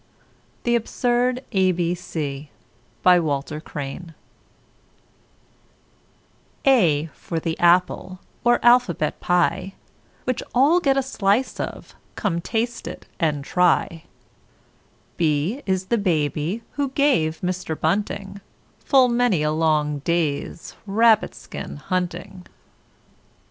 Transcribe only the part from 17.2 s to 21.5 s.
Mr Bunting Full many a long day's rabbit